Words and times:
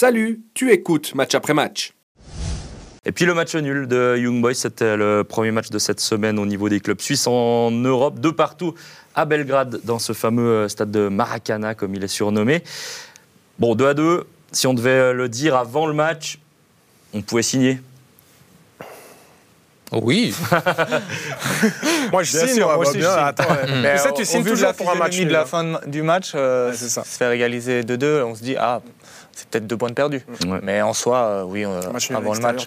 Salut, 0.00 0.40
tu 0.54 0.72
écoutes 0.72 1.14
match 1.14 1.34
après 1.34 1.52
match. 1.52 1.92
Et 3.04 3.12
puis 3.12 3.26
le 3.26 3.34
match 3.34 3.54
nul 3.54 3.86
de 3.86 4.16
Young 4.16 4.40
Boys, 4.40 4.54
c'était 4.54 4.96
le 4.96 5.24
premier 5.24 5.50
match 5.50 5.68
de 5.68 5.78
cette 5.78 6.00
semaine 6.00 6.38
au 6.38 6.46
niveau 6.46 6.70
des 6.70 6.80
clubs 6.80 7.02
suisses 7.02 7.26
en 7.26 7.70
Europe, 7.70 8.18
de 8.18 8.30
partout 8.30 8.74
à 9.14 9.26
Belgrade, 9.26 9.78
dans 9.84 9.98
ce 9.98 10.14
fameux 10.14 10.70
stade 10.70 10.90
de 10.90 11.08
Maracana, 11.08 11.74
comme 11.74 11.94
il 11.94 12.02
est 12.02 12.08
surnommé. 12.08 12.64
Bon, 13.58 13.74
2 13.74 13.88
à 13.88 13.92
2, 13.92 14.26
si 14.52 14.66
on 14.66 14.72
devait 14.72 15.12
le 15.12 15.28
dire 15.28 15.54
avant 15.54 15.86
le 15.86 15.92
match, 15.92 16.38
on 17.12 17.20
pouvait 17.20 17.42
signer. 17.42 17.78
Oui. 19.92 20.34
moi, 22.12 22.22
je 22.22 22.38
signe, 22.38 22.60
moi, 22.60 22.78
aussi, 22.78 22.98
bien. 22.98 23.10
Attends, 23.10 23.44
mais 23.82 23.98
ça, 23.98 24.12
tu 24.12 24.24
signes 24.24 24.44
toujours 24.44 24.72
pour 24.72 24.90
un 24.90 24.94
match 24.94 25.18
de 25.18 25.28
la 25.28 25.44
fin 25.44 25.78
du 25.86 26.02
match, 26.02 26.32
euh, 26.34 26.72
ça. 26.72 27.04
se 27.04 27.18
faire 27.18 27.32
égaliser 27.32 27.82
2-2, 27.82 28.22
on 28.22 28.34
se 28.34 28.42
dit, 28.42 28.54
ah, 28.56 28.80
c'est 29.32 29.48
peut-être 29.48 29.66
deux 29.66 29.76
points 29.76 29.88
de 29.88 29.94
perdus. 29.94 30.24
Mais 30.62 30.82
en 30.82 30.92
soi, 30.92 31.18
euh, 31.18 31.42
oui, 31.44 31.64
euh, 31.64 31.80
avant 32.10 32.34
le 32.34 32.40
match, 32.40 32.66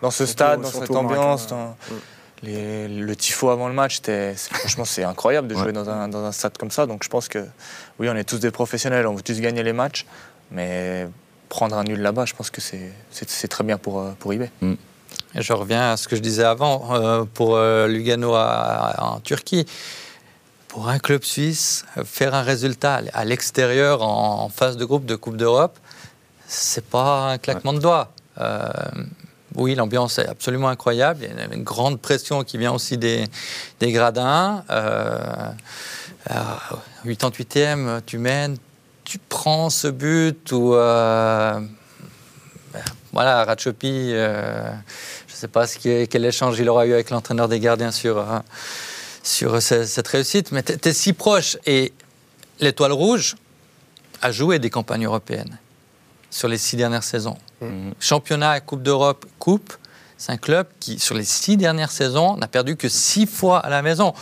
dans 0.00 0.10
ce 0.10 0.26
stade, 0.26 0.62
dans 0.62 0.68
cette 0.70 0.90
ambiance, 0.90 1.46
dans 1.48 1.76
le 2.42 3.14
tifo 3.14 3.50
avant 3.50 3.68
le 3.68 3.74
match, 3.74 4.00
franchement, 4.50 4.84
c'est 4.84 5.04
incroyable 5.04 5.48
de 5.48 5.54
jouer 5.54 5.72
dans, 5.72 5.88
un, 5.88 6.08
dans 6.08 6.24
un 6.24 6.32
stade 6.32 6.56
comme 6.58 6.70
ça. 6.70 6.86
Donc 6.86 7.04
je 7.04 7.08
pense 7.08 7.28
que, 7.28 7.44
oui, 7.98 8.08
on 8.08 8.16
est 8.16 8.24
tous 8.24 8.38
des 8.38 8.50
professionnels, 8.50 9.06
on 9.06 9.14
veut 9.14 9.22
tous 9.22 9.40
gagner 9.40 9.62
les 9.62 9.72
matchs, 9.72 10.06
mais 10.50 11.08
prendre 11.48 11.76
un 11.76 11.84
nul 11.84 12.00
là-bas, 12.00 12.24
je 12.24 12.34
pense 12.34 12.50
que 12.50 12.60
c'est 12.60 13.48
très 13.48 13.64
bien 13.64 13.78
pour, 13.78 14.04
pour 14.18 14.32
eBay. 14.32 14.50
Mm. 14.60 14.74
je 15.36 15.52
reviens 15.52 15.92
à 15.92 15.96
ce 15.96 16.08
que 16.08 16.16
je 16.16 16.20
disais 16.20 16.44
avant 16.44 16.94
euh, 16.94 17.24
pour 17.32 17.58
Lugano 17.58 18.34
en 18.34 19.20
Turquie. 19.20 19.66
Pour 20.68 20.88
un 20.88 20.98
club 20.98 21.22
suisse, 21.22 21.84
faire 22.04 22.34
un 22.34 22.42
résultat 22.42 23.00
à 23.12 23.24
l'extérieur 23.24 24.02
en 24.02 24.48
phase 24.48 24.76
de 24.76 24.84
groupe 24.84 25.06
de 25.06 25.14
Coupe 25.14 25.36
d'Europe, 25.36 25.78
c'est 26.46 26.84
pas 26.84 27.32
un 27.32 27.38
claquement 27.38 27.72
de 27.72 27.78
doigts. 27.78 28.12
Euh, 28.40 28.68
oui, 29.54 29.74
l'ambiance 29.74 30.18
est 30.18 30.26
absolument 30.26 30.68
incroyable. 30.68 31.20
Il 31.22 31.36
y 31.36 31.40
a 31.40 31.54
une 31.54 31.62
grande 31.62 32.00
pression 32.00 32.42
qui 32.42 32.58
vient 32.58 32.72
aussi 32.72 32.98
des, 32.98 33.28
gradins. 33.80 34.64
Euh, 34.70 35.50
88e, 37.06 38.00
tu 38.04 38.18
mènes, 38.18 38.56
tu 39.04 39.18
prends 39.18 39.70
ce 39.70 39.88
but 39.88 40.50
ou 40.52 40.74
euh, 40.74 41.60
voilà, 43.12 43.44
Ratchopi, 43.44 44.10
euh, 44.12 44.70
je 45.28 45.32
ne 45.32 45.36
sais 45.36 45.48
pas 45.48 45.66
ce 45.66 45.78
qui 45.78 46.08
quel 46.08 46.24
échange 46.24 46.58
il 46.58 46.68
aura 46.68 46.86
eu 46.86 46.94
avec 46.94 47.10
l'entraîneur 47.10 47.46
des 47.46 47.60
gardiens 47.60 47.92
sur, 47.92 48.24
sur 49.22 49.62
cette 49.62 50.08
réussite, 50.08 50.50
mais 50.50 50.62
tu 50.62 50.88
es, 50.88 50.92
si 50.92 51.12
proche. 51.12 51.58
Et 51.66 51.92
l'Étoile 52.58 52.92
Rouge 52.92 53.36
a 54.22 54.32
joué 54.32 54.58
des 54.58 54.70
campagnes 54.70 55.04
européennes 55.04 55.58
sur 56.34 56.48
les 56.48 56.58
six 56.58 56.74
dernières 56.74 57.04
saisons. 57.04 57.36
Mmh. 57.60 57.92
Championnat, 58.00 58.58
Coupe 58.60 58.82
d'Europe, 58.82 59.24
Coupe, 59.38 59.72
c'est 60.18 60.32
un 60.32 60.36
club 60.36 60.66
qui, 60.80 60.98
sur 60.98 61.14
les 61.14 61.22
six 61.22 61.56
dernières 61.56 61.92
saisons, 61.92 62.36
n'a 62.36 62.48
perdu 62.48 62.76
que 62.76 62.88
six 62.88 63.26
fois 63.26 63.60
à 63.60 63.70
la 63.70 63.82
maison. 63.82 64.12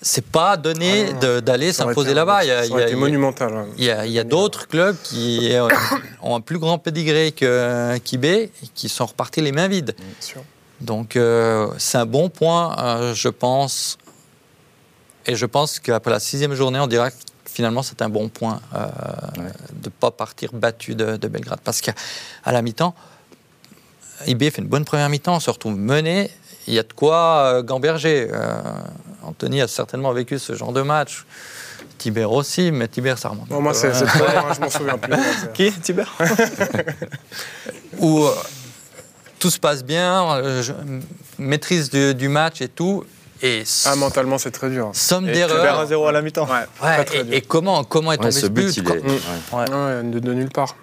C'est 0.00 0.24
pas 0.24 0.56
donné 0.56 1.06
ah 1.20 1.40
d'aller 1.40 1.72
s'imposer 1.72 2.14
là-bas. 2.14 2.44
Il 2.44 2.48
y 2.48 2.52
a, 2.52 2.96
monumental. 2.96 3.66
Il 3.76 3.84
y 3.84 4.18
a, 4.20 4.24
d'autres 4.24 4.68
clubs 4.68 4.96
qui 5.02 5.50
ont 6.22 6.36
un 6.36 6.40
plus 6.40 6.58
grand 6.58 6.78
pédigré 6.78 7.32
qu'IB 7.32 8.24
et 8.24 8.50
qui 8.74 8.88
sont 8.88 9.06
repartis 9.06 9.40
les 9.40 9.50
mains 9.50 9.68
vides. 9.68 9.96
Donc 10.80 11.16
euh, 11.16 11.68
c'est 11.78 11.98
un 11.98 12.06
bon 12.06 12.28
point, 12.28 12.76
euh, 12.78 13.14
je 13.14 13.28
pense. 13.28 13.98
Et 15.26 15.34
je 15.34 15.46
pense 15.46 15.80
qu'après 15.80 16.12
la 16.12 16.20
sixième 16.20 16.54
journée, 16.54 16.78
on 16.78 16.86
dira 16.86 17.08
finalement, 17.46 17.82
c'est 17.82 18.02
un 18.02 18.08
bon 18.08 18.28
point 18.28 18.60
euh, 18.74 18.86
de 19.72 19.86
ne 19.86 19.90
pas 19.90 20.10
partir 20.10 20.50
battu 20.52 20.94
de, 20.94 21.16
Belgrade. 21.16 21.60
Parce 21.62 21.80
qu'à 21.80 21.94
la 22.46 22.62
mi-temps, 22.62 22.94
IB 24.26 24.50
fait 24.50 24.62
une 24.62 24.68
bonne 24.68 24.84
première 24.84 25.08
mi-temps, 25.08 25.36
on 25.36 25.40
se 25.40 25.50
retrouve 25.50 25.76
mené. 25.76 26.30
Il 26.66 26.74
y 26.74 26.78
a 26.78 26.82
de 26.82 26.92
quoi 26.92 27.54
euh, 27.54 27.62
gamberger. 27.62 28.28
Euh, 28.32 28.60
Anthony 29.22 29.60
a 29.60 29.68
certainement 29.68 30.12
vécu 30.12 30.38
ce 30.38 30.54
genre 30.54 30.72
de 30.72 30.82
match. 30.82 31.24
Tiber 31.98 32.24
aussi, 32.24 32.72
mais 32.72 32.88
Tiber, 32.88 33.14
ça 33.16 33.28
remonte. 33.30 33.50
moi, 33.50 33.72
c'est 33.72 33.90
très 33.92 34.36
hein, 34.36 34.44
je 34.54 34.60
m'en 34.60 34.70
souviens 34.70 34.98
plus. 34.98 35.14
Qui 35.54 35.72
Tiber 35.72 36.04
Où 37.98 38.26
tout 39.38 39.50
se 39.50 39.58
passe 39.58 39.84
bien, 39.84 40.42
maîtrise 41.38 41.90
du 41.90 42.28
match 42.28 42.60
et 42.62 42.68
tout. 42.68 43.04
Et 43.42 43.64
ah, 43.86 43.96
mentalement, 43.96 44.38
c'est 44.38 44.50
très 44.50 44.70
dur. 44.70 44.90
Somme 44.92 45.26
d'erreurs. 45.26 45.86
1-0 45.88 46.08
à 46.08 46.12
la 46.12 46.22
mi-temps. 46.22 46.46
Ouais, 46.48 47.04
et, 47.32 47.40
comment, 47.40 47.84
comment 47.84 48.12
est 48.12 48.16
tombé 48.16 48.30
ce 48.30 48.46
but, 48.46 48.80
but 48.80 48.84
de, 48.84 50.18
de, 50.20 50.34
nulle 50.34 50.50
part. 50.50 50.76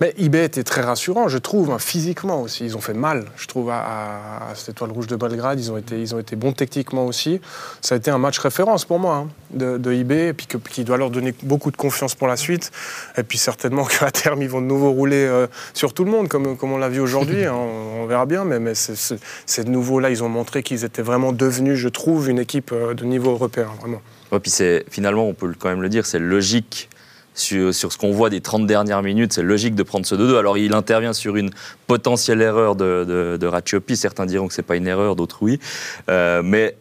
Mais 0.00 0.14
eBay 0.18 0.44
était 0.44 0.62
très 0.62 0.80
rassurant, 0.80 1.28
je 1.28 1.38
trouve, 1.38 1.70
hein, 1.70 1.78
physiquement 1.78 2.42
aussi. 2.42 2.64
Ils 2.64 2.76
ont 2.76 2.80
fait 2.80 2.94
mal, 2.94 3.26
je 3.36 3.46
trouve, 3.46 3.70
à, 3.70 4.52
cette 4.54 4.70
étoile 4.70 4.90
rouge 4.90 5.06
de 5.06 5.16
Belgrade. 5.16 5.58
Ils 5.60 5.70
ont, 5.72 5.76
été, 5.76 6.00
ils 6.00 6.14
ont 6.14 6.18
été 6.18 6.36
bons 6.36 6.52
techniquement 6.52 7.06
aussi. 7.06 7.40
Ça 7.80 7.94
a 7.94 7.98
été 7.98 8.10
un 8.10 8.18
match 8.18 8.38
référence 8.38 8.84
pour 8.84 8.98
moi 8.98 9.16
hein, 9.16 9.28
de, 9.50 9.78
de, 9.78 9.92
eBay, 9.92 10.28
et 10.28 10.32
puis 10.32 10.46
qui 10.70 10.84
doit 10.84 10.96
leur 10.96 11.10
donner 11.10 11.34
beaucoup 11.42 11.70
de 11.70 11.76
confiance 11.76 12.14
pour 12.14 12.28
la 12.28 12.36
suite. 12.36 12.70
Et 13.16 13.22
puis 13.22 13.38
certainement 13.38 13.84
qu'à 13.98 14.10
terme, 14.10 14.42
ils 14.42 14.48
vont 14.48 14.60
de 14.60 14.66
nouveau 14.66 14.90
rouler 14.90 15.24
euh, 15.24 15.46
sur 15.74 15.94
tout 15.94 16.04
le 16.04 16.10
monde, 16.10 16.28
comme, 16.28 16.56
comme 16.56 16.72
on 16.72 16.78
l'a 16.78 16.88
vu 16.88 17.00
aujourd'hui. 17.00 17.44
Hein. 17.44 17.54
on, 17.54 18.06
verra 18.06 18.26
bien, 18.26 18.44
mais, 18.44 18.58
mais 18.58 18.74
c'est 18.74 19.64
de 19.64 19.70
nouveau-là, 19.70 20.10
ils 20.10 20.22
ont 20.22 20.28
montré 20.28 20.62
qu'ils 20.62 20.84
étaient 20.84 21.02
vraiment 21.02 21.32
devenus, 21.32 21.78
je 21.78 21.88
trouve, 21.88 22.28
une 22.28 22.38
équipe 22.38 22.72
euh, 22.72 22.94
de 22.94 23.04
niveau 23.04 23.30
européen, 23.30 23.68
vraiment. 23.80 24.02
Ouais, 24.32 24.40
puis 24.40 24.52
finalement, 24.90 25.28
on 25.28 25.34
peut 25.34 25.52
quand 25.58 25.68
même 25.68 25.82
le 25.82 25.90
dire, 25.90 26.06
c'est 26.06 26.18
logique 26.18 26.88
sur, 27.34 27.72
ce 27.72 27.98
qu'on 27.98 28.12
voit 28.12 28.30
des 28.30 28.40
30 28.40 28.66
dernières 28.66 29.02
minutes, 29.02 29.32
c'est 29.32 29.42
logique 29.42 29.74
de 29.74 29.82
prendre 29.82 30.06
ce 30.06 30.14
2-2. 30.14 30.38
Alors 30.38 30.58
il 30.58 30.74
intervient 30.74 31.12
sur 31.12 31.36
une 31.36 31.50
potentielle 31.86 32.42
erreur 32.42 32.76
de, 32.76 33.04
de, 33.04 33.36
de 33.36 33.94
Certains 33.94 34.26
diront 34.26 34.48
que 34.48 34.54
c'est 34.54 34.62
pas 34.62 34.76
une 34.76 34.86
erreur, 34.86 35.16
d'autres 35.16 35.38
oui. 35.42 35.60
Euh, 36.08 36.42
mais 36.44 36.76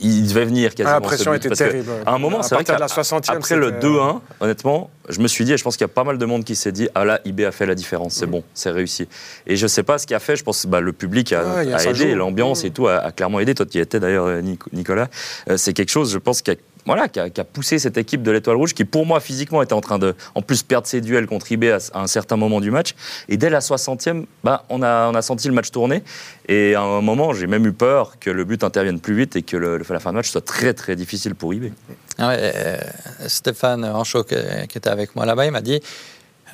il 0.00 0.26
devait 0.28 0.44
venir 0.44 0.74
quasiment. 0.74 0.96
Ah, 0.96 1.00
la 1.00 1.06
pression 1.06 1.34
était 1.34 1.50
terrible. 1.50 1.90
À 2.06 2.14
un 2.14 2.18
moment, 2.18 2.42
c'est 2.42 2.54
vrai 2.54 2.64
qu'après 2.64 3.56
le 3.56 3.70
2-1, 3.72 4.20
honnêtement, 4.40 4.90
je 5.08 5.20
me 5.20 5.28
suis 5.28 5.44
dit, 5.44 5.52
et 5.52 5.56
je 5.56 5.64
pense 5.64 5.76
qu'il 5.76 5.84
y 5.84 5.90
a 5.90 5.92
pas 5.92 6.04
mal 6.04 6.18
de 6.18 6.26
monde 6.26 6.44
qui 6.44 6.54
s'est 6.54 6.72
dit, 6.72 6.88
ah 6.94 7.04
là, 7.04 7.20
IB 7.24 7.40
a 7.44 7.52
fait 7.52 7.66
la 7.66 7.74
différence, 7.74 8.14
c'est 8.14 8.26
bon, 8.26 8.42
c'est 8.54 8.70
réussi. 8.70 9.08
Et 9.46 9.56
je 9.56 9.66
sais 9.66 9.82
pas 9.82 9.98
ce 9.98 10.06
qui 10.06 10.14
a 10.14 10.18
fait, 10.18 10.36
je 10.36 10.44
pense 10.44 10.66
bah, 10.66 10.80
le 10.80 10.92
public 10.92 11.32
a, 11.32 11.62
aidé, 11.84 12.14
l'ambiance 12.14 12.64
et 12.64 12.70
tout 12.70 12.88
a, 12.88 13.10
clairement 13.12 13.40
aidé. 13.40 13.54
Toi 13.54 13.66
qui 13.66 13.78
étais 13.78 14.00
d'ailleurs, 14.00 14.26
euh, 14.26 14.42
Nicolas, 14.72 15.08
euh, 15.48 15.56
c'est 15.56 15.72
quelque 15.72 15.90
chose, 15.90 16.12
je 16.12 16.18
pense, 16.18 16.42
qui 16.42 16.50
a 16.50 16.54
voilà, 16.86 17.08
qui 17.08 17.20
a, 17.20 17.44
poussé 17.44 17.78
cette 17.78 17.98
équipe 17.98 18.22
de 18.22 18.30
l'Étoile 18.30 18.56
Rouge, 18.56 18.74
qui 18.74 18.84
pour 18.84 19.06
moi 19.06 19.20
physiquement 19.20 19.62
était 19.62 19.72
en 19.72 19.80
train 19.80 19.98
de, 19.98 20.14
en 20.34 20.42
plus, 20.42 20.62
perdre 20.62 20.86
ses 20.86 21.00
duels 21.00 21.26
contre 21.26 21.50
IB 21.52 21.64
à, 21.64 21.78
un 21.94 22.06
certain 22.06 22.36
moment 22.36 22.60
du 22.60 22.70
match. 22.70 22.94
Et 23.28 23.36
dès 23.36 23.50
la 23.50 23.60
60e, 23.60 24.24
bah, 24.44 24.64
on, 24.68 24.82
a, 24.82 25.08
on 25.08 25.14
a 25.14 25.22
senti 25.22 25.48
le 25.48 25.54
match 25.54 25.70
tourner. 25.70 26.02
Et 26.48 26.74
à 26.74 26.80
un 26.80 27.00
moment, 27.00 27.32
j'ai 27.32 27.46
même 27.46 27.66
eu 27.66 27.72
peur 27.72 28.18
que 28.18 28.30
le 28.30 28.44
but 28.44 28.64
intervienne 28.64 29.00
plus 29.00 29.14
vite 29.14 29.36
et 29.36 29.42
que 29.42 29.56
le, 29.56 29.78
la 29.78 30.00
fin 30.00 30.10
de 30.10 30.16
match 30.16 30.30
soit 30.30 30.44
très 30.44 30.74
très 30.74 30.96
difficile 30.96 31.34
pour 31.34 31.52
IB. 31.52 31.72
Ah 32.18 32.30
euh, 32.30 32.78
Stéphane 33.26 33.84
Anchaud, 33.84 34.24
qui, 34.24 34.34
était 34.34 34.88
avec 34.88 35.14
moi 35.14 35.26
là-bas, 35.26 35.46
il 35.46 35.52
m'a 35.52 35.60
dit 35.60 35.80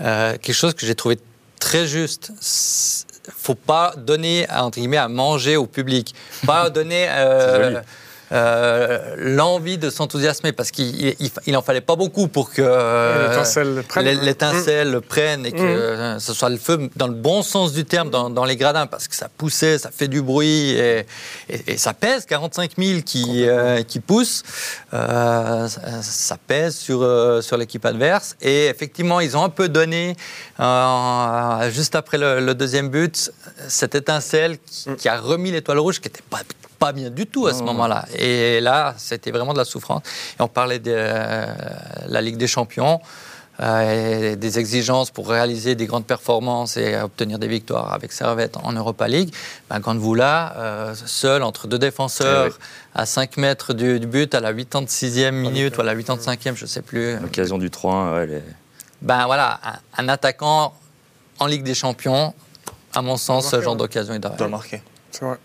euh, 0.00 0.32
quelque 0.32 0.52
chose 0.52 0.74
que 0.74 0.84
j'ai 0.84 0.94
trouvé 0.94 1.18
très 1.60 1.86
juste 1.86 2.32
faut 3.32 3.54
pas 3.54 3.94
donner 3.96 4.46
entre 4.50 4.78
guillemets 4.78 4.96
à 4.96 5.08
manger 5.08 5.56
au 5.56 5.66
public, 5.66 6.14
pas 6.46 6.70
donner 6.70 7.06
euh, 7.08 7.80
euh, 8.32 9.14
l'envie 9.18 9.76
de 9.76 9.90
s'enthousiasmer 9.90 10.52
parce 10.52 10.70
qu'il 10.70 11.14
il, 11.46 11.56
en 11.56 11.62
fallait 11.62 11.82
pas 11.82 11.94
beaucoup 11.94 12.26
pour 12.26 12.50
que 12.50 12.62
l'étincelle 13.22 13.82
prenne. 15.02 15.44
et 15.46 15.52
que 15.52 16.16
mmh. 16.16 16.20
ce 16.20 16.32
soit 16.32 16.48
le 16.48 16.56
feu 16.56 16.88
dans 16.96 17.06
le 17.06 17.14
bon 17.14 17.42
sens 17.42 17.72
du 17.72 17.84
terme 17.84 18.10
dans, 18.10 18.44
les 18.44 18.56
gradins 18.56 18.86
parce 18.86 19.08
que 19.08 19.14
ça 19.14 19.28
poussait, 19.28 19.78
ça 19.78 19.90
fait 19.90 20.08
du 20.08 20.22
bruit 20.22 20.70
et, 20.70 21.06
ça 21.76 21.92
pèse 21.92 22.24
45 22.24 22.72
000 22.78 23.00
qui, 23.04 23.46
euh, 23.46 23.82
qui 23.82 24.00
poussent, 24.00 24.42
euh, 24.94 25.68
ça 25.68 26.36
pèse 26.46 26.76
sur, 26.76 27.06
sur 27.42 27.56
l'équipe 27.56 27.84
adverse 27.84 28.36
et 28.40 28.66
effectivement 28.66 29.20
ils 29.20 29.36
ont 29.36 29.44
un 29.44 29.50
peu 29.50 29.68
donné 29.68 30.16
juste 31.70 31.94
après 31.94 32.18
le, 32.18 32.54
deuxième 32.54 32.88
but 32.88 33.32
cette 33.68 33.94
étincelle 33.94 34.58
qui, 34.58 34.88
mmh. 34.88 34.96
qui 34.96 35.08
a 35.08 35.20
remis 35.20 35.50
l'étoile 35.50 35.78
rouge 35.78 36.00
qui 36.00 36.08
n'était 36.08 36.22
pas 36.30 36.40
pas 36.84 36.92
bien 36.92 37.08
du 37.08 37.26
tout 37.26 37.46
à 37.46 37.54
ce 37.54 37.62
moment-là. 37.62 38.04
Et 38.18 38.60
là, 38.60 38.94
c'était 38.98 39.30
vraiment 39.30 39.54
de 39.54 39.58
la 39.58 39.64
souffrance. 39.64 40.02
Et 40.38 40.42
on 40.42 40.48
parlait 40.48 40.80
de 40.80 40.92
euh, 40.94 41.46
la 42.08 42.20
Ligue 42.20 42.36
des 42.36 42.46
Champions. 42.46 43.00
Euh, 43.60 44.34
des 44.34 44.58
exigences 44.58 45.12
pour 45.12 45.28
réaliser 45.28 45.76
des 45.76 45.86
grandes 45.86 46.06
performances 46.06 46.76
et 46.76 47.00
obtenir 47.00 47.38
des 47.38 47.46
victoires 47.46 47.94
avec 47.94 48.10
Servette 48.10 48.56
en 48.56 48.72
Europa 48.72 49.06
League, 49.06 49.32
ben, 49.70 49.78
quand 49.80 49.96
vous 49.96 50.16
là, 50.16 50.54
euh, 50.56 50.94
seul 51.06 51.44
entre 51.44 51.68
deux 51.68 51.78
défenseurs 51.78 52.58
eh 52.58 53.00
à 53.00 53.06
5 53.06 53.36
mètres 53.36 53.72
du, 53.72 54.00
but 54.00 54.34
à 54.34 54.40
la 54.40 54.52
86e 54.52 55.30
minute 55.30 55.78
ou 55.78 55.82
à 55.82 55.84
la 55.84 55.94
85e, 55.94 56.56
je 56.56 56.64
ne 56.64 56.68
sais 56.68 56.82
plus. 56.82 57.16
L'occasion 57.20 57.56
du 57.58 57.70
3-1, 57.70 58.26
Ben 59.02 59.24
voilà, 59.26 59.60
un, 59.96 60.08
attaquant 60.08 60.74
en 61.38 61.46
Ligue 61.46 61.62
des 61.62 61.74
Champions, 61.74 62.34
à 62.92 63.02
mon 63.02 63.16
sens, 63.16 63.48
ce 63.52 63.62
genre 63.62 63.76
d'occasion, 63.76 64.14
il 64.14 64.20
doit 64.20 64.48
marquer. 64.48 64.82
C'est 65.12 65.24
vrai. 65.24 65.38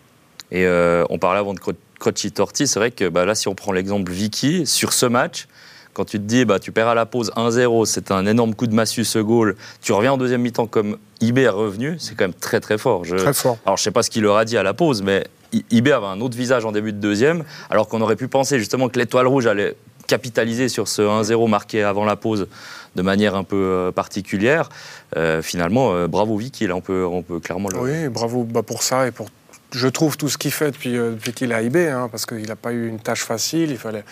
Et 0.51 0.65
euh, 0.65 1.05
on 1.09 1.19
parlait 1.19 1.39
avant 1.39 1.53
de 1.53 1.59
Croci 1.99 2.31
Torti, 2.31 2.67
c'est 2.67 2.79
vrai 2.79 2.91
que 2.91 3.07
bah, 3.07 3.25
là, 3.25 3.35
si 3.35 3.47
on 3.47 3.55
prend 3.55 3.71
l'exemple 3.71 4.11
Vicky, 4.11 4.65
sur 4.65 4.93
ce 4.93 5.05
match, 5.05 5.47
quand 5.93 6.05
tu 6.05 6.17
te 6.17 6.23
dis, 6.23 6.45
bah, 6.45 6.59
tu 6.59 6.71
perds 6.71 6.87
à 6.87 6.95
la 6.95 7.05
pause 7.05 7.31
1-0, 7.35 7.85
c'est 7.85 8.11
un 8.11 8.25
énorme 8.25 8.55
coup 8.55 8.67
de 8.67 8.73
massue 8.73 9.03
ce 9.03 9.19
goal, 9.19 9.55
tu 9.81 9.91
reviens 9.91 10.13
en 10.13 10.17
deuxième 10.17 10.41
mi-temps 10.41 10.67
comme 10.67 10.97
IB 11.21 11.39
est 11.39 11.49
revenu, 11.49 11.97
c'est 11.99 12.15
quand 12.15 12.23
même 12.23 12.33
très 12.33 12.59
très 12.59 12.77
fort. 12.77 13.03
Très 13.03 13.33
fort. 13.33 13.57
Alors 13.65 13.77
je 13.77 13.83
sais 13.83 13.91
pas 13.91 14.03
ce 14.03 14.09
qu'il 14.09 14.23
leur 14.23 14.37
a 14.37 14.45
dit 14.45 14.57
à 14.57 14.63
la 14.63 14.73
pause, 14.73 15.01
mais 15.01 15.25
IB 15.71 15.89
avait 15.89 16.05
un 16.05 16.21
autre 16.21 16.37
visage 16.37 16.65
en 16.65 16.71
début 16.71 16.93
de 16.93 16.99
deuxième, 16.99 17.43
alors 17.69 17.87
qu'on 17.87 18.01
aurait 18.01 18.15
pu 18.15 18.27
penser 18.27 18.59
justement 18.59 18.87
que 18.87 18.97
l'étoile 18.97 19.27
rouge 19.27 19.47
allait 19.47 19.75
capitaliser 20.07 20.69
sur 20.69 20.87
ce 20.87 21.01
1-0 21.01 21.49
marqué 21.49 21.83
avant 21.83 22.05
la 22.05 22.15
pause 22.15 22.47
de 22.95 23.01
manière 23.01 23.35
un 23.35 23.43
peu 23.43 23.55
euh, 23.55 23.91
particulière. 23.91 24.69
Euh, 25.15 25.41
finalement, 25.41 25.93
euh, 25.93 26.07
bravo 26.07 26.35
Vicky, 26.37 26.65
là 26.65 26.75
on 26.75 26.81
peut, 26.81 27.05
on 27.05 27.21
peut 27.21 27.39
clairement 27.39 27.69
le... 27.69 27.79
Oui, 27.79 28.09
bravo 28.09 28.43
bah, 28.43 28.63
pour 28.63 28.81
ça 28.81 29.07
et 29.07 29.11
pour 29.11 29.27
je 29.71 29.87
trouve 29.87 30.17
tout 30.17 30.29
ce 30.29 30.37
qu'il 30.37 30.51
fait 30.51 30.71
depuis, 30.71 30.97
euh, 30.97 31.15
qu'il 31.35 31.51
est 31.51 31.55
à 31.55 31.61
IB, 31.61 31.77
hein, 31.77 32.07
parce 32.09 32.25
qu'il 32.25 32.47
n'a 32.47 32.55
pas 32.55 32.71
eu 32.71 32.87
une 32.87 32.99
tâche 32.99 33.23
facile. 33.23 33.71
Il 33.71 33.77
fallait 33.77 34.03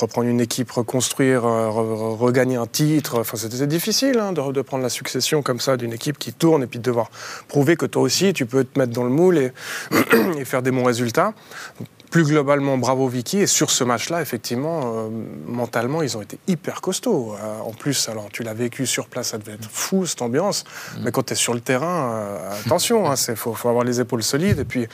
reprendre 0.00 0.28
une 0.28 0.40
équipe, 0.40 0.70
reconstruire, 0.70 1.44
euh, 1.44 1.68
regagner 1.68 2.56
un 2.56 2.66
titre. 2.66 3.20
Enfin, 3.20 3.36
c'était 3.36 3.66
difficile 3.66 4.18
hein, 4.18 4.32
de, 4.32 4.62
prendre 4.62 4.82
la 4.82 4.88
succession 4.88 5.42
comme 5.42 5.60
ça 5.60 5.76
d'une 5.76 5.92
équipe 5.92 6.18
qui 6.18 6.32
tourne 6.32 6.62
et 6.62 6.66
puis 6.66 6.78
de 6.78 6.84
devoir 6.84 7.10
prouver 7.48 7.76
que 7.76 7.86
toi 7.86 8.02
aussi, 8.02 8.32
tu 8.32 8.46
peux 8.46 8.64
te 8.64 8.78
mettre 8.78 8.92
dans 8.92 9.04
le 9.04 9.10
moule 9.10 9.38
et 9.38 9.52
faire 10.44 10.62
des 10.62 10.70
bons 10.70 10.84
résultats 10.84 11.34
plus 12.12 12.24
globalement, 12.24 12.76
bravo 12.76 13.08
Vicky. 13.08 13.38
Et 13.38 13.46
sur 13.46 13.70
ce 13.70 13.82
match-là, 13.82 14.20
effectivement, 14.20 14.82
euh, 14.84 15.08
mentalement, 15.46 16.02
ils 16.02 16.16
ont 16.16 16.22
été 16.22 16.38
hyper 16.46 16.82
costauds. 16.82 17.34
Euh, 17.34 17.58
en 17.60 17.72
plus, 17.72 18.08
alors 18.08 18.28
tu 18.30 18.42
l'as 18.42 18.52
vécu 18.52 18.86
sur 18.86 19.08
place, 19.08 19.28
ça 19.28 19.38
devait 19.38 19.54
être 19.54 19.68
fou 19.68 20.04
cette 20.04 20.20
ambiance. 20.20 20.64
Mm. 20.64 21.04
Mais 21.04 21.10
quand 21.10 21.24
tu 21.24 21.32
es 21.32 21.36
sur 21.36 21.54
le 21.54 21.60
terrain, 21.60 22.12
euh, 22.12 22.60
attention, 22.66 23.06
il 23.06 23.12
hein, 23.12 23.34
faut, 23.34 23.54
faut, 23.54 23.68
avoir 23.70 23.82
les 23.82 23.98
épaules 24.00 24.22
solides. 24.22 24.58
Et 24.58 24.64
puis, 24.64 24.86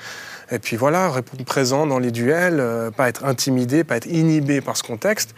et 0.52 0.60
puis 0.60 0.76
voilà, 0.76 1.10
répondre 1.10 1.44
présent 1.44 1.86
dans 1.86 1.98
les 1.98 2.12
duels, 2.12 2.62
pas 2.96 3.08
être 3.08 3.24
intimidé, 3.24 3.82
pas 3.82 3.96
être 3.96 4.06
inhibé 4.06 4.60
par 4.60 4.76
ce 4.76 4.84
contexte. 4.84 5.34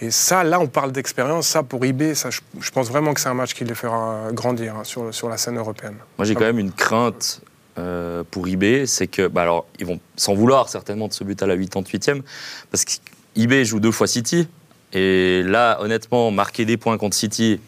Et 0.00 0.12
ça, 0.12 0.44
là, 0.44 0.60
on 0.60 0.68
parle 0.68 0.92
d'expérience. 0.92 1.48
Ça, 1.48 1.64
pour 1.64 1.84
IB, 1.84 2.14
ça, 2.14 2.30
je, 2.30 2.70
pense 2.70 2.88
vraiment 2.88 3.12
que 3.12 3.20
c'est 3.20 3.28
un 3.28 3.34
match 3.34 3.54
qui 3.54 3.64
les 3.64 3.74
fera 3.74 4.28
grandir 4.32 4.76
hein, 4.76 4.84
sur, 4.84 5.12
sur 5.12 5.28
la 5.28 5.36
scène 5.36 5.58
européenne. 5.58 5.96
Moi, 6.16 6.24
j'ai 6.24 6.36
quand 6.36 6.42
même 6.42 6.60
une 6.60 6.72
crainte 6.72 7.42
euh, 7.78 8.24
pour 8.30 8.48
IB, 8.48 8.86
c'est 8.86 9.06
que, 9.06 9.26
bah 9.28 9.42
alors, 9.42 9.66
ils 9.78 9.86
vont 9.86 10.00
s'en 10.16 10.34
vouloir 10.34 10.68
certainement 10.68 11.08
de 11.08 11.12
ce 11.12 11.24
but 11.24 11.42
à 11.42 11.46
la 11.46 11.56
88e, 11.56 12.22
parce 12.70 12.84
qu'IB 12.84 13.64
joue 13.64 13.80
deux 13.80 13.92
fois 13.92 14.06
City, 14.06 14.48
et 14.92 15.42
là, 15.44 15.78
honnêtement, 15.80 16.30
marquer 16.30 16.64
des 16.64 16.76
points 16.76 16.98
contre 16.98 17.16
City, 17.16 17.60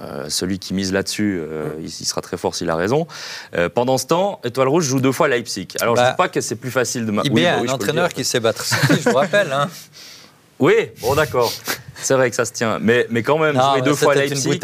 euh, 0.00 0.28
celui 0.28 0.58
qui 0.58 0.74
mise 0.74 0.92
là-dessus, 0.92 1.38
euh, 1.40 1.70
il, 1.80 1.90
sera 1.90 2.20
très 2.20 2.36
fort 2.36 2.54
s'il 2.54 2.68
a 2.70 2.76
raison. 2.76 3.06
pendant 3.74 3.98
ce 3.98 4.06
temps, 4.06 4.40
Étoile 4.44 4.68
Rouge 4.68 4.84
joue 4.84 5.00
deux 5.00 5.12
fois 5.12 5.28
Leipzig. 5.28 5.68
Alors, 5.80 5.96
je 5.96 6.00
ne 6.00 6.06
bah, 6.06 6.10
dis 6.12 6.16
pas 6.16 6.28
que 6.28 6.40
c'est 6.40 6.56
plus 6.56 6.70
facile 6.70 7.06
de... 7.06 7.12
IB 7.24 7.46
a 7.46 7.58
un 7.58 7.68
entraîneur 7.68 8.08
qui 8.10 8.24
sait 8.24 8.40
battre 8.40 8.64
City, 8.64 9.00
je 9.02 9.10
vous 9.10 9.16
rappelle. 9.16 9.52
Hein. 9.52 9.68
Oui, 10.58 10.74
bon 11.00 11.14
d'accord. 11.14 11.52
C'est 11.96 12.14
vrai 12.14 12.28
que 12.30 12.36
ça 12.36 12.44
se 12.44 12.52
tient. 12.52 12.78
Mais, 12.78 13.06
mais 13.10 13.22
quand 13.22 13.38
même, 13.38 13.54
jouer 13.54 13.82
deux 13.82 13.94
fois 13.94 14.14
Leipzig. 14.14 14.60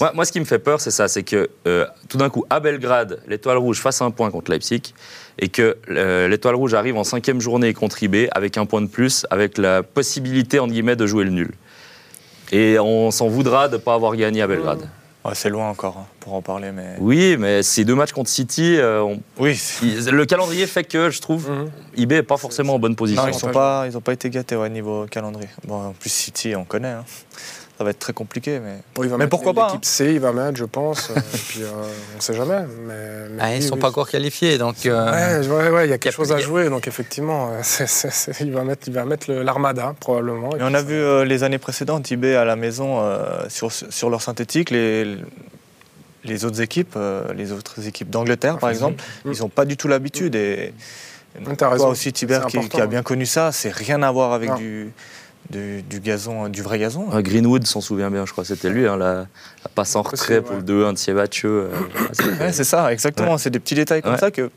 Moi, 0.00 0.12
moi, 0.14 0.24
ce 0.24 0.32
qui 0.32 0.40
me 0.40 0.44
fait 0.44 0.58
peur, 0.58 0.80
c'est 0.80 0.90
ça 0.90 1.08
c'est 1.08 1.24
que 1.24 1.50
euh, 1.66 1.86
tout 2.08 2.16
d'un 2.16 2.30
coup, 2.30 2.44
à 2.48 2.60
Belgrade, 2.60 3.20
l'Étoile 3.26 3.58
Rouge 3.58 3.80
fasse 3.80 4.00
un 4.02 4.10
point 4.10 4.30
contre 4.30 4.50
Leipzig 4.50 4.94
et 5.38 5.48
que 5.48 5.76
euh, 5.90 6.28
l'Étoile 6.28 6.54
Rouge 6.54 6.74
arrive 6.74 6.96
en 6.96 7.04
cinquième 7.04 7.40
journée 7.40 7.74
contre 7.74 8.02
IB 8.02 8.28
avec 8.32 8.56
un 8.56 8.66
point 8.66 8.82
de 8.82 8.86
plus, 8.86 9.26
avec 9.30 9.58
la 9.58 9.82
possibilité, 9.82 10.58
entre 10.58 10.72
guillemets, 10.72 10.96
de 10.96 11.06
jouer 11.06 11.24
le 11.24 11.30
nul. 11.30 11.52
Et 12.52 12.78
on 12.78 13.10
s'en 13.10 13.28
voudra 13.28 13.68
de 13.68 13.74
ne 13.74 13.78
pas 13.78 13.94
avoir 13.94 14.14
gagné 14.14 14.42
à 14.42 14.46
Belgrade 14.46 14.88
c'est 15.34 15.50
loin 15.50 15.68
encore 15.68 15.98
hein, 15.98 16.06
pour 16.20 16.34
en 16.34 16.42
parler, 16.42 16.72
mais. 16.72 16.96
Oui, 16.98 17.36
mais 17.38 17.62
ces 17.62 17.84
deux 17.84 17.94
matchs 17.94 18.12
contre 18.12 18.30
City, 18.30 18.76
euh, 18.78 19.14
oui. 19.38 19.60
le 19.82 20.24
calendrier 20.24 20.66
fait 20.66 20.84
que 20.84 21.10
je 21.10 21.20
trouve 21.20 21.50
mhm. 21.50 21.70
IB 21.96 22.12
n'est 22.12 22.22
pas 22.22 22.36
forcément 22.36 22.74
en 22.74 22.78
bonne 22.78 22.96
position. 22.96 23.26
Non, 23.26 23.32
ils 23.32 23.46
n'ont 23.46 23.52
pas, 23.52 23.88
pas 24.04 24.12
été 24.12 24.30
gâtés 24.30 24.56
au 24.56 24.68
niveau 24.68 25.06
calendrier. 25.10 25.48
Bon, 25.66 25.88
en 25.88 25.92
plus 25.92 26.10
City, 26.10 26.54
on 26.54 26.64
connaît. 26.64 26.88
Hein 26.88 27.04
ça 27.76 27.84
va 27.84 27.90
être 27.90 27.98
très 27.98 28.12
compliqué. 28.14 28.58
Mais, 28.58 29.08
mais 29.18 29.26
pourquoi 29.26 29.52
pas 29.52 29.66
L'équipe 29.66 29.84
hein. 29.84 29.88
C, 29.88 30.12
il 30.14 30.20
va 30.20 30.32
mettre, 30.32 30.56
je 30.56 30.64
pense. 30.64 31.10
et 31.10 31.38
puis, 31.48 31.62
euh, 31.62 31.70
on 32.14 32.16
ne 32.16 32.22
sait 32.22 32.34
jamais. 32.34 32.64
Mais, 32.86 32.94
ah, 33.38 33.54
ils 33.54 33.60
ne 33.60 33.66
sont 33.66 33.76
pas 33.76 33.88
encore 33.88 34.08
qualifiés. 34.08 34.56
Donc, 34.56 34.86
euh, 34.86 35.42
ouais, 35.42 35.70
ouais, 35.70 35.86
il 35.86 35.90
y 35.90 35.92
a 35.92 35.98
quelque 35.98 36.14
chose 36.14 36.32
à 36.32 36.38
jouer. 36.38 36.70
Donc, 36.70 36.88
effectivement, 36.88 37.50
il 38.40 38.52
va 38.52 38.64
mettre, 38.64 38.88
il 38.88 38.94
va 38.94 39.04
mettre 39.04 39.30
l'Armada, 39.30 39.94
probablement. 40.00 40.56
Et, 40.56 40.62
on 40.62 40.72
a 40.72 40.80
vu 40.80 40.94
euh, 40.94 41.24
les 41.24 41.44
années 41.44 41.58
précédentes, 41.58 42.10
IB 42.10 42.24
à 42.24 42.46
la 42.46 42.56
maison, 42.56 43.02
sur, 43.48 43.70
sur 43.70 44.08
leur 44.08 44.22
synthétique, 44.22 44.70
les, 44.70 45.18
les 46.24 46.44
autres 46.46 46.62
équipes, 46.62 46.98
les 47.34 47.52
autres 47.52 47.86
équipes 47.86 48.08
d'Angleterre, 48.08 48.58
par 48.58 48.70
exemple, 48.70 49.02
ils 49.26 49.40
n'ont 49.40 49.50
pas 49.50 49.66
du 49.66 49.76
tout 49.76 49.88
l'habitude. 49.88 50.34
Et, 50.34 50.72
toi 51.58 51.88
aussi, 51.88 52.10
Tibert, 52.14 52.46
qui, 52.46 52.80
a 52.80 52.86
bien 52.86 53.02
connu 53.02 53.26
ça, 53.26 53.52
c'est 53.52 53.72
rien 53.72 54.02
à 54.02 54.10
voir 54.10 54.32
avec 54.32 54.54
du 54.54 54.92
du, 55.50 56.00
gazon, 56.00 56.48
du 56.48 56.62
vrai 56.62 56.78
gazon. 56.78 57.06
Greenwood 57.20 57.66
s'en 57.66 57.80
souvient 57.80 58.10
bien, 58.10 58.26
je 58.26 58.32
crois. 58.32 58.44
C'était 58.44 58.70
lui, 58.70 58.86
hein, 58.86 58.96
la, 58.96 59.26
passe 59.74 59.96
en 59.96 60.02
retrait 60.02 60.40
pour 60.40 60.56
le 60.56 60.62
2-1 60.62 60.92
de 60.92 60.98
Siebatcheux. 60.98 61.70
Euh, 61.72 62.50
c'est 62.52 62.64
ça, 62.64 62.92
exactement. 62.92 63.38
C'est 63.38 63.50
des 63.50 63.60
petits 63.60 63.74
détails 63.74 64.02
comme 64.02 64.18
ça 64.18 64.30
que 64.30 64.50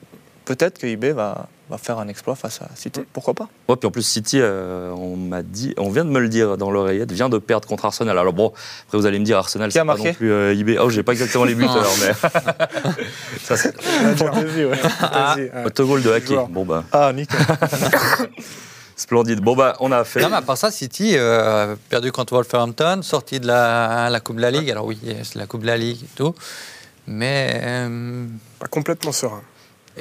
peut-être 0.45 0.79
que 0.79 0.87
eBay 0.87 1.11
va, 1.11 1.47
va 1.69 1.77
faire 1.77 1.99
un 1.99 2.07
exploit 2.07 2.35
face 2.35 2.61
à 2.61 2.69
City. 2.75 3.01
Pourquoi 3.13 3.33
pas? 3.33 3.47
Ouais, 3.67 3.75
puis 3.75 3.87
en 3.87 3.91
plus 3.91 4.01
City, 4.01 4.39
euh, 4.39 4.91
on 4.91 5.15
m'a 5.15 5.43
dit, 5.43 5.73
on 5.77 5.89
vient 5.89 6.03
de 6.03 6.09
me 6.09 6.19
le 6.19 6.27
dire 6.27 6.57
dans 6.57 6.71
l'oreillette, 6.71 7.11
vient 7.11 7.29
de 7.29 7.37
perdre 7.37 7.67
contre 7.67 7.85
Arsenal. 7.85 8.17
Alors 8.17 8.33
bon, 8.33 8.51
après 8.87 8.97
vous 8.97 9.05
allez 9.05 9.19
me 9.19 9.25
dire 9.25 9.37
Arsenal, 9.37 9.71
c'est 9.71 9.85
pas 9.85 9.95
non 9.95 10.13
plus 10.13 10.31
euh, 10.31 10.57
eBay. 10.57 10.77
Oh, 10.79 10.89
j'ai 10.89 11.03
pas 11.03 11.11
exactement 11.11 11.45
les 11.45 11.55
buteurs, 11.55 11.91
mais 12.01 12.13
ça 13.43 13.55
c'est. 13.55 13.75
Ah, 15.01 15.35
Autogol 15.65 16.01
de 16.01 16.11
Haki. 16.11 16.35
Bon 16.49 16.65
bah. 16.65 16.83
Ah 16.91 17.11
nickel. 17.13 17.37
Splendide. 18.99 19.39
Bon, 19.39 19.55
bah, 19.55 19.75
on 19.79 19.91
a 19.91 20.03
fait. 20.03 20.21
Non, 20.21 20.29
mais 20.29 20.35
à 20.35 20.41
part 20.41 20.57
ça, 20.57 20.71
City, 20.71 21.13
euh, 21.15 21.75
perdu 21.89 22.11
contre 22.11 22.33
Wolverhampton, 22.33 23.01
sorti 23.01 23.39
de 23.39 23.47
la, 23.47 24.09
la 24.09 24.19
Coupe 24.19 24.35
de 24.35 24.41
la 24.41 24.51
Ligue. 24.51 24.69
Alors, 24.69 24.85
oui, 24.85 24.99
c'est 25.23 25.35
la 25.35 25.45
Coupe 25.45 25.61
de 25.61 25.67
la 25.67 25.77
Ligue 25.77 26.03
et 26.03 26.15
tout. 26.15 26.35
Mais. 27.07 27.61
Euh, 27.63 28.25
Pas 28.59 28.67
complètement 28.67 29.11
serein. 29.13 29.41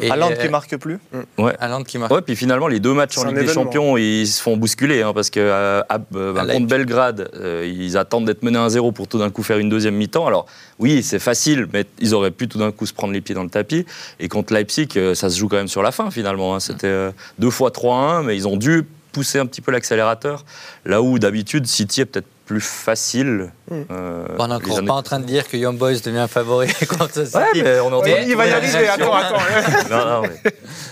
Et 0.01 0.11
Hollande 0.11 0.37
qui 0.39 0.49
marque 0.49 0.77
plus? 0.77 0.99
Mm. 1.13 1.43
Ouais. 1.43 1.55
qui 1.87 1.99
marque. 1.99 2.13
Ouais, 2.13 2.23
puis 2.23 2.37
finalement, 2.37 2.69
les 2.69 2.81
deux 2.81 2.93
matchs 2.93 3.19
en 3.19 3.25
Ligue 3.25 3.39
des 3.39 3.49
Champions, 3.49 3.97
ils 3.97 4.27
se 4.27 4.43
font 4.43 4.57
bousculer. 4.57 5.03
Hein, 5.03 5.13
parce 5.15 5.31
que 5.31 5.41
euh, 5.41 5.83
bah, 5.89 6.47
contre 6.47 6.67
Belgrade, 6.67 7.31
ils 7.65 7.97
attendent 7.97 8.27
d'être 8.27 8.43
menés 8.43 8.59
1-0 8.59 8.93
pour 8.93 9.09
tout 9.09 9.19
d'un 9.19 9.31
coup 9.31 9.43
faire 9.43 9.59
une 9.59 9.69
deuxième 9.69 9.95
mi-temps. 9.95 10.27
Alors, 10.27 10.47
oui, 10.79 11.03
c'est 11.03 11.19
facile, 11.19 11.67
mais 11.73 11.85
ils 11.99 12.15
auraient 12.15 12.31
pu 12.31 12.49
tout 12.49 12.59
d'un 12.59 12.73
coup 12.73 12.87
se 12.87 12.93
prendre 12.93 13.13
les 13.13 13.21
pieds 13.21 13.35
dans 13.35 13.45
le 13.45 13.51
tapis. 13.51 13.87
Et 14.21 14.29
contre 14.29 14.53
Leipzig, 14.53 14.89
ça 15.15 15.31
se 15.31 15.39
joue 15.39 15.49
quand 15.49 15.57
même 15.57 15.69
sur 15.69 15.83
la 15.83 15.93
fin, 15.93 16.11
finalement. 16.11 16.55
Hein. 16.55 16.61
C'était 16.61 17.11
deux 17.39 17.51
fois 17.51 17.71
3-1, 17.71 18.25
mais 18.25 18.37
ils 18.37 18.47
ont 18.47 18.57
dû 18.57 18.85
pousser 19.13 19.39
un 19.39 19.47
petit 19.47 19.61
peu 19.61 19.73
l'accélérateur, 19.73 20.45
là 20.85 21.03
où 21.03 21.19
d'habitude 21.19 21.67
City 21.67 22.03
est 22.03 22.05
peut-être 22.05 22.29
plus 22.49 22.63
facile. 22.63 23.53
Mm. 23.71 23.83
Euh, 23.91 24.27
on 24.39 24.49
n'est 24.49 24.55
encore 24.55 24.83
pas 24.83 24.95
en 24.95 25.03
train 25.03 25.21
de 25.21 25.27
dire 25.27 25.47
que 25.47 25.59
Young 25.59 25.77
Boys 25.77 26.01
devient 26.03 26.27
favori 26.29 26.69
contre 26.89 27.23
mais 27.55 27.81
on 27.81 28.03
il 28.05 28.37
va 28.37 28.47
y 28.47 28.53
arriver, 28.53 28.89
attends, 28.89 29.13
attends. 29.13 29.91
non, 29.91 30.23
non, 30.23 30.29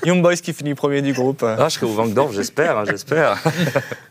Young 0.04 0.22
Boys 0.22 0.36
qui 0.36 0.52
finit 0.52 0.74
premier 0.74 1.00
du 1.00 1.14
groupe. 1.14 1.42
Ah, 1.42 1.68
je 1.70 1.76
serai 1.76 1.86
au 1.86 1.94
Vangdorf, 1.94 2.32
j'espère, 2.32 2.76
hein, 2.76 2.84
j'espère. 2.86 3.38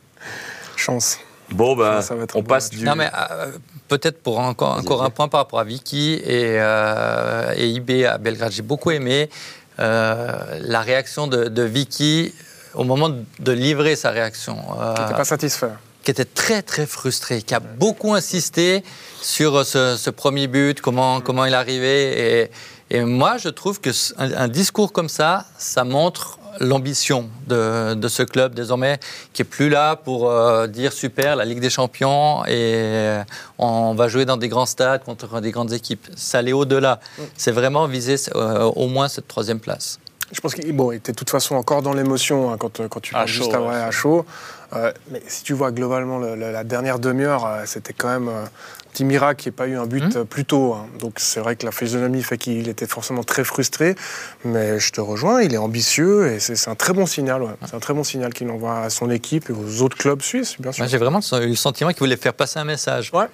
Chance. 0.75 1.19
Bon, 1.51 1.75
ben, 1.75 1.99
on 2.33 2.41
passe 2.41 2.71
du... 2.71 2.83
Non, 2.83 2.95
mais 2.95 3.11
euh, 3.13 3.51
peut-être 3.87 4.23
pour 4.23 4.39
encore, 4.39 4.79
encore 4.79 5.03
un 5.03 5.11
point 5.11 5.27
par 5.27 5.41
rapport 5.41 5.59
à 5.59 5.63
Vicky 5.63 6.15
et, 6.15 6.57
euh, 6.59 7.53
et 7.55 7.69
IB 7.69 8.05
à 8.05 8.17
Belgrade, 8.17 8.51
j'ai 8.51 8.63
beaucoup 8.63 8.89
aimé 8.89 9.29
la 9.77 10.81
réaction 10.81 11.27
de, 11.27 11.45
de 11.49 11.61
Vicky 11.61 12.33
au 12.73 12.83
moment 12.83 13.09
de 13.09 13.51
livrer 13.51 13.95
sa 13.95 14.11
réaction. 14.11 14.57
Euh, 14.79 14.89
n'était 14.89 15.13
pas 15.13 15.25
satisfait. 15.25 15.71
Qui 16.05 16.11
était 16.11 16.23
très 16.23 16.61
très 16.61 16.85
frustré, 16.85 17.41
qui 17.41 17.55
a 17.55 17.59
beaucoup 17.59 18.13
insisté 18.13 18.83
sur 19.21 19.65
ce, 19.65 20.09
premier 20.11 20.45
but, 20.45 20.79
comment, 20.79 21.19
comment 21.19 21.45
il 21.45 21.55
arrivait. 21.55 22.43
Et, 22.43 22.51
et 22.91 23.03
moi, 23.03 23.37
je 23.37 23.49
trouve 23.49 23.81
que 23.81 23.89
un, 24.17 24.47
discours 24.47 24.93
comme 24.93 25.09
ça, 25.09 25.45
ça 25.57 25.83
montre 25.83 26.37
l'ambition 26.59 27.27
de, 27.47 27.95
de, 27.95 28.07
ce 28.07 28.21
club 28.21 28.53
désormais, 28.53 28.99
qui 29.33 29.41
est 29.41 29.45
plus 29.45 29.69
là 29.69 29.95
pour 29.95 30.29
euh, 30.29 30.67
dire 30.67 30.93
super, 30.93 31.35
la 31.35 31.43
Ligue 31.43 31.59
des 31.59 31.71
Champions, 31.71 32.45
et 32.45 32.51
euh, 32.53 33.23
on 33.57 33.95
va 33.95 34.07
jouer 34.07 34.25
dans 34.25 34.37
des 34.37 34.47
grands 34.47 34.67
stades 34.67 35.03
contre 35.03 35.41
des 35.41 35.49
grandes 35.49 35.73
équipes. 35.73 36.07
Ça 36.15 36.37
allait 36.37 36.53
au-delà. 36.53 36.99
Mm. 37.17 37.21
C'est 37.35 37.51
vraiment 37.51 37.87
viser 37.87 38.17
au 38.35 38.87
moins 38.87 39.07
cette 39.07 39.27
troisième 39.27 39.59
place. 39.59 39.99
Je 40.31 40.41
pense 40.41 40.55
qu'il 40.55 40.71
bon, 40.75 40.91
était 40.91 41.11
de 41.11 41.17
toute 41.17 41.29
façon 41.29 41.55
encore 41.55 41.81
dans 41.81 41.93
l'émotion 41.93 42.51
hein, 42.51 42.57
quand, 42.57 42.87
quand 42.87 42.99
tu 42.99 43.13
parles 43.13 43.27
juste 43.27 43.53
après 43.53 43.81
à 43.81 43.91
chaud. 43.91 44.25
Euh, 44.73 44.91
mais 45.11 45.21
si 45.27 45.43
tu 45.43 45.53
vois 45.53 45.71
globalement 45.71 46.19
la 46.19 46.63
dernière 46.63 46.99
demi-heure, 46.99 47.45
euh, 47.45 47.63
c'était 47.65 47.93
quand 47.93 48.09
même 48.09 48.27
euh, 48.27 48.43
un 48.43 48.89
petit 48.91 49.05
miracle 49.05 49.41
qu'il 49.41 49.51
n'y 49.51 49.55
ait 49.55 49.57
pas 49.57 49.67
eu 49.67 49.77
un 49.77 49.85
but 49.85 50.15
mmh. 50.15 50.25
plus 50.25 50.45
tôt. 50.45 50.73
Hein. 50.73 50.87
Donc 50.99 51.15
c'est 51.17 51.39
vrai 51.39 51.55
que 51.55 51.65
la 51.65 51.71
physionomie 51.71 52.23
fait 52.23 52.37
qu'il 52.37 52.67
était 52.67 52.87
forcément 52.87 53.23
très 53.23 53.43
frustré. 53.43 53.95
Mais 54.43 54.79
je 54.79 54.91
te 54.91 54.99
rejoins, 55.01 55.41
il 55.41 55.53
est 55.53 55.57
ambitieux 55.57 56.31
et 56.31 56.39
c'est 56.39 56.69
un 56.69 56.75
très 56.75 56.93
bon 56.93 57.05
signal. 57.05 57.43
C'est 57.65 57.75
un 57.75 57.79
très 57.79 57.93
bon 57.93 58.03
signal 58.03 58.33
qu'il 58.33 58.49
envoie 58.49 58.79
à 58.79 58.89
son 58.89 59.09
équipe 59.09 59.49
et 59.49 59.53
aux 59.53 59.81
autres 59.81 59.97
clubs 59.97 60.21
suisses, 60.21 60.59
bien 60.59 60.71
sûr. 60.71 60.87
J'ai 60.87 60.97
vraiment 60.97 61.19
eu 61.19 61.47
le 61.47 61.55
sentiment 61.55 61.91
qu'il 61.91 61.99
voulait 61.99 62.17
faire 62.17 62.33
passer 62.33 62.59
un 62.59 62.65
message. 62.65 63.11
Ouais. 63.13 63.27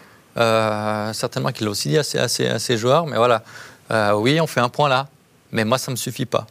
certainement 1.13 1.51
qu'il 1.51 1.65
l'a 1.65 1.71
aussi 1.71 1.89
dit 1.89 1.97
à 1.97 2.03
ses, 2.03 2.77
joueurs. 2.77 3.07
Mais 3.07 3.17
voilà, 3.17 3.43
oui, 4.15 4.39
on 4.41 4.47
fait 4.47 4.61
un 4.61 4.69
point 4.69 4.89
là. 4.89 5.07
Mais 5.53 5.65
moi, 5.65 5.77
ça 5.77 5.91
ne 5.91 5.95
me 5.95 5.97
suffit 5.97 6.25
pas. 6.25 6.47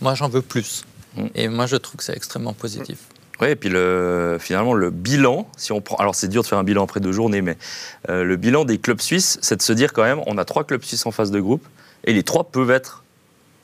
Moi, 0.00 0.14
j'en 0.14 0.28
veux 0.28 0.42
plus. 0.42 0.84
Mm. 1.16 1.26
Et 1.34 1.48
moi, 1.48 1.66
je 1.66 1.76
trouve 1.76 1.96
que 1.96 2.04
c'est 2.04 2.16
extrêmement 2.16 2.52
positif. 2.52 2.98
Oui, 3.40 3.48
et 3.50 3.56
puis 3.56 3.68
le, 3.68 4.36
finalement, 4.40 4.74
le 4.74 4.90
bilan, 4.90 5.48
si 5.56 5.70
on 5.70 5.80
prend. 5.80 5.96
Alors, 5.96 6.14
c'est 6.14 6.28
dur 6.28 6.42
de 6.42 6.46
faire 6.48 6.58
un 6.58 6.64
bilan 6.64 6.84
après 6.84 7.00
deux 7.00 7.12
journées, 7.12 7.40
mais 7.40 7.56
euh, 8.08 8.24
le 8.24 8.36
bilan 8.36 8.64
des 8.64 8.78
clubs 8.78 9.00
suisses, 9.00 9.38
c'est 9.42 9.56
de 9.56 9.62
se 9.62 9.72
dire 9.72 9.92
quand 9.92 10.02
même 10.02 10.20
on 10.26 10.38
a 10.38 10.44
trois 10.44 10.64
clubs 10.64 10.82
suisses 10.82 11.06
en 11.06 11.12
phase 11.12 11.30
de 11.30 11.38
groupe, 11.40 11.64
et 12.04 12.12
les 12.12 12.24
trois 12.24 12.44
peuvent 12.44 12.70
être 12.70 13.04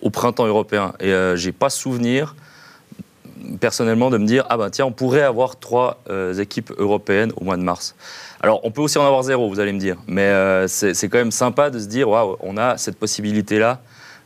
au 0.00 0.10
printemps 0.10 0.46
européen. 0.46 0.92
Et 1.00 1.12
euh, 1.12 1.34
j'ai 1.34 1.50
pas 1.50 1.70
souvenir, 1.70 2.36
personnellement, 3.58 4.10
de 4.10 4.18
me 4.18 4.26
dire 4.26 4.46
ah 4.48 4.56
ben 4.56 4.70
tiens, 4.70 4.86
on 4.86 4.92
pourrait 4.92 5.22
avoir 5.22 5.58
trois 5.58 6.00
euh, 6.08 6.34
équipes 6.34 6.72
européennes 6.78 7.32
au 7.36 7.42
mois 7.42 7.56
de 7.56 7.62
mars. 7.62 7.96
Alors, 8.42 8.60
on 8.62 8.70
peut 8.70 8.82
aussi 8.82 8.98
en 8.98 9.06
avoir 9.06 9.24
zéro, 9.24 9.48
vous 9.48 9.58
allez 9.58 9.72
me 9.72 9.80
dire, 9.80 9.96
mais 10.06 10.68
c'est 10.68 11.08
quand 11.08 11.18
même 11.18 11.32
sympa 11.32 11.70
de 11.70 11.80
se 11.80 11.86
dire 11.86 12.08
waouh, 12.08 12.36
on 12.40 12.58
a 12.58 12.76
cette 12.76 12.96
possibilité-là 12.96 13.80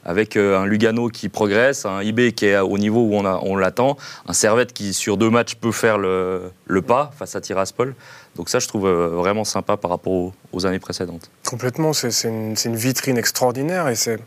avec 0.08 0.36
euh, 0.36 0.58
un 0.58 0.64
Lugano 0.64 1.08
qui 1.10 1.28
progresse, 1.28 1.84
un 1.84 2.02
IB 2.02 2.32
qui 2.32 2.46
est 2.46 2.58
au 2.58 2.78
niveau 2.78 3.02
où 3.02 3.14
on, 3.14 3.56
l'attend, 3.56 3.98
un 4.26 4.32
Servette 4.32 4.72
qui 4.72 4.94
sur 4.94 5.18
deux 5.18 5.28
matchs 5.28 5.54
peut 5.54 5.70
faire 5.70 5.98
le, 5.98 6.50
pas 6.86 7.10
face 7.18 7.36
à 7.36 7.42
Tiraspol. 7.42 7.94
Donc 8.34 8.48
ça, 8.48 8.58
je 8.58 8.66
trouve 8.66 8.86
euh, 8.86 9.08
vraiment 9.08 9.44
sympa 9.44 9.76
par 9.76 9.90
rapport 9.90 10.32
aux, 10.52 10.66
années 10.66 10.78
précédentes. 10.78 11.30
Complètement, 11.46 11.92
c'est 11.92 12.24
une, 12.24 12.54
une, 12.64 12.76
vitrine 12.76 13.18
extraordinaire 13.18 13.88
et 13.88 13.96
c'est 13.96 14.18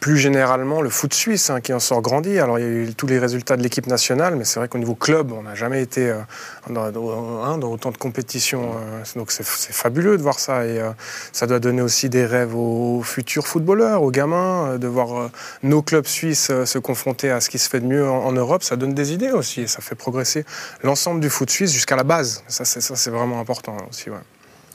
plus 0.00 0.16
généralement 0.16 0.82
le 0.82 0.90
foot 0.90 1.14
suisse 1.14 1.50
hein, 1.50 1.60
qui 1.60 1.72
en 1.72 1.80
sort 1.80 2.02
grandi. 2.02 2.38
Alors 2.38 2.58
il 2.58 2.62
y 2.62 2.68
a 2.68 2.70
eu 2.70 2.94
tous 2.94 3.06
les 3.06 3.18
résultats 3.18 3.56
de 3.56 3.62
l'équipe 3.62 3.86
nationale, 3.86 4.36
mais 4.36 4.44
c'est 4.44 4.58
vrai 4.58 4.68
qu'au 4.68 4.78
niveau 4.78 4.94
club, 4.94 5.32
on 5.32 5.42
n'a 5.42 5.54
jamais 5.54 5.82
été 5.82 6.10
euh, 6.10 6.20
dans, 6.68 6.90
dans, 6.90 7.70
autant 7.70 7.90
de 7.90 7.96
compétitions. 7.96 8.72
Euh, 8.76 9.02
donc 9.16 9.30
c'est 9.30 9.44
fabuleux 9.44 10.16
de 10.16 10.22
voir 10.22 10.38
ça 10.38 10.66
et 10.66 10.80
euh, 10.80 10.90
ça 11.32 11.46
doit 11.46 11.60
donner 11.60 11.82
aussi 11.82 12.08
des 12.08 12.26
rêves 12.26 12.54
aux 12.54 13.02
futurs 13.02 13.46
footballeurs, 13.46 14.02
aux 14.02 14.10
gamins, 14.10 14.78
de 14.78 14.86
voir 14.86 15.30
nos 15.62 15.82
clubs 15.82 16.06
suisses 16.06 16.50
se 16.64 16.78
confronter 16.78 17.30
à 17.30 17.40
ce 17.40 17.50
qui 17.50 17.58
se 17.58 17.68
fait 17.68 17.80
de 17.80 17.86
mieux 17.86 18.08
en, 18.08 18.32
Europe. 18.32 18.62
Ça 18.62 18.76
donne 18.76 18.94
des 18.94 19.12
idées 19.12 19.30
aussi 19.30 19.62
et 19.62 19.66
ça 19.66 19.80
fait 19.80 19.94
progresser 19.94 20.44
l'ensemble 20.82 21.20
du 21.20 21.30
foot 21.30 21.50
suisse 21.50 21.72
jusqu'à 21.72 21.96
la 21.96 22.02
base. 22.04 22.42
Ça 22.48 22.64
c'est 22.64 23.10
vraiment 23.10 23.40
important 23.40 23.76
aussi. 23.90 24.10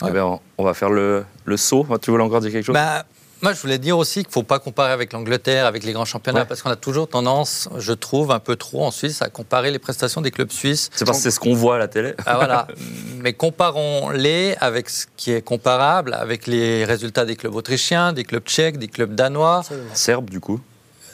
Eh 0.08 0.12
ben, 0.12 0.40
on 0.58 0.64
va 0.64 0.74
faire 0.74 0.90
le, 0.90 1.26
le 1.46 1.58
saut. 1.58 1.86
Tu 2.02 2.12
voulais 2.12 2.24
encore 2.24 2.40
dire 2.40 2.52
quelque 2.52 2.66
chose? 2.66 2.74
Bah, 2.74 3.06
moi, 3.42 3.54
je 3.54 3.62
voulais 3.62 3.78
dire 3.78 3.98
aussi 3.98 4.20
qu'il 4.20 4.30
ne 4.30 4.34
faut 4.34 4.44
pas 4.44 4.60
comparer 4.60 4.92
avec 4.92 5.14
l'Angleterre, 5.14 5.66
avec 5.66 5.84
les 5.84 5.94
grands 5.94 6.06
championnats, 6.06 6.46
parce 6.46 6.62
qu'on 6.62 6.70
a 6.70 6.76
toujours 6.76 7.08
tendance, 7.08 7.70
je 7.78 7.94
trouve, 7.94 8.32
un 8.32 8.40
peu 8.40 8.56
trop 8.56 8.86
en 8.86 8.92
Suisse, 8.92 9.22
à 9.22 9.30
comparer 9.30 9.72
les 9.72 9.80
prestations 9.80 10.22
des 10.22 10.32
clubs 10.32 10.52
suisses. 10.52 10.90
C'est 10.94 11.06
parce 11.06 11.20
que 11.20 11.24
c'est 11.24 11.32
ce 11.32 11.40
qu'on 11.40 11.54
voit 11.54 11.76
à 11.76 11.78
la 11.78 11.88
télé. 11.88 12.16
Ah, 12.26 12.36
voilà. 12.36 12.68
Mais 13.18 13.34
comparons-les 13.34 14.56
avec 14.60 14.90
ce 14.90 15.06
qui 15.16 15.32
est 15.32 15.42
comparable, 15.42 16.14
avec 16.14 16.48
les 16.48 16.84
résultats 16.86 17.26
des 17.26 17.36
clubs 17.36 17.56
autrichiens, 17.56 18.14
des 18.14 18.24
clubs 18.24 18.44
tchèques, 18.44 18.78
des 18.78 18.88
clubs 18.88 19.16
danois. 19.16 19.64
Serbes, 19.94 20.30
du 20.30 20.40
coup 20.40 20.60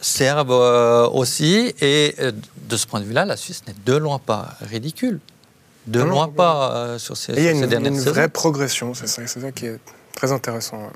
Serbes 0.01 0.51
euh, 0.51 1.07
aussi. 1.09 1.73
Et 1.81 2.15
euh, 2.19 2.31
de 2.69 2.77
ce 2.77 2.87
point 2.87 2.99
de 2.99 3.05
vue-là, 3.05 3.25
la 3.25 3.37
Suisse 3.37 3.63
n'est 3.67 3.75
de 3.85 3.97
loin 3.97 4.19
pas 4.19 4.55
ridicule. 4.61 5.19
De 5.87 5.99
loin 5.99 6.27
pas 6.27 6.75
euh, 6.75 6.97
sur 6.97 7.15
ces, 7.15 7.33
dernières 7.33 7.55
saisons. 7.55 7.67
Il 7.67 7.83
y 7.83 7.87
a 7.87 7.89
une, 7.89 7.99
vraie 7.99 8.29
progression, 8.29 8.93
c'est 8.95 9.07
ça, 9.07 9.25
ça, 9.27 9.51
qui 9.51 9.67
est 9.67 9.79
très 10.15 10.31
intéressant. 10.31 10.89